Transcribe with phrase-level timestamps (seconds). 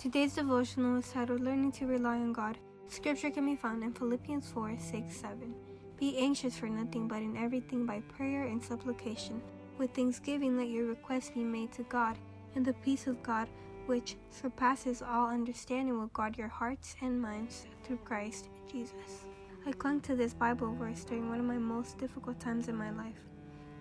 [0.00, 2.56] Today's devotional is titled Learning to Rely on God.
[2.88, 5.54] Scripture can be found in Philippians 4 6 7.
[5.98, 9.42] Be anxious for nothing, but in everything by prayer and supplication.
[9.76, 12.16] With thanksgiving, let your requests be made to God,
[12.54, 13.46] and the peace of God,
[13.84, 19.26] which surpasses all understanding, will guard your hearts and minds through Christ Jesus.
[19.66, 22.90] I clung to this Bible verse during one of my most difficult times in my
[22.90, 23.20] life.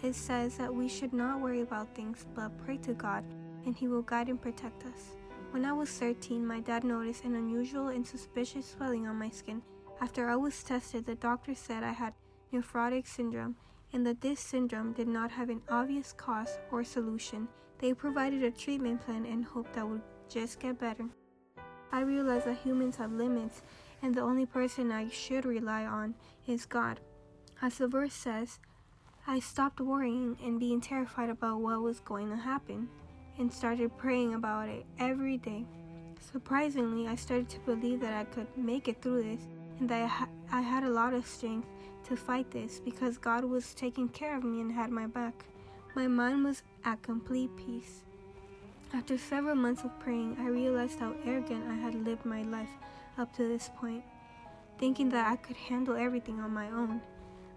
[0.00, 3.24] It says that we should not worry about things, but pray to God,
[3.66, 5.16] and He will guide and protect us.
[5.54, 9.62] When I was 13, my dad noticed an unusual and suspicious swelling on my skin.
[10.00, 12.12] After I was tested, the doctor said I had
[12.52, 13.54] nephrotic syndrome
[13.92, 17.46] and that this syndrome did not have an obvious cause or solution.
[17.78, 21.06] They provided a treatment plan and hoped I would just get better.
[21.92, 23.62] I realized that humans have limits
[24.02, 26.16] and the only person I should rely on
[26.48, 26.98] is God.
[27.62, 28.58] As the verse says,
[29.24, 32.88] I stopped worrying and being terrified about what was going to happen
[33.38, 35.64] and started praying about it every day.
[36.32, 39.46] Surprisingly, I started to believe that I could make it through this
[39.78, 41.68] and that I, ha- I had a lot of strength
[42.08, 45.44] to fight this because God was taking care of me and had my back.
[45.94, 48.02] My mind was at complete peace.
[48.92, 52.70] After several months of praying, I realized how arrogant I had lived my life
[53.18, 54.04] up to this point,
[54.78, 57.00] thinking that I could handle everything on my own.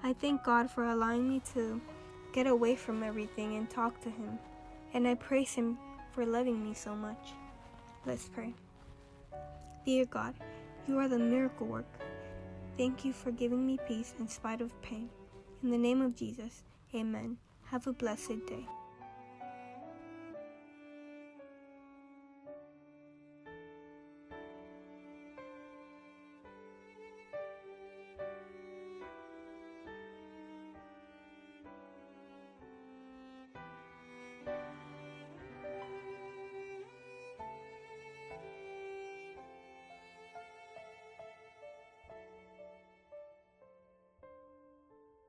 [0.03, 1.81] I thank God for allowing me to
[2.31, 4.39] get away from everything and talk to Him
[4.93, 5.77] and I praise Him
[6.11, 7.33] for loving me so much.
[8.05, 8.53] Let's pray.
[9.85, 10.35] Dear God,
[10.87, 11.85] you are the miracle worker.
[12.77, 15.09] Thank you for giving me peace in spite of pain.
[15.63, 17.37] In the name of Jesus, amen.
[17.65, 18.65] Have a blessed day.